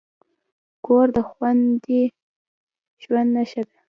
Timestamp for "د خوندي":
1.15-2.01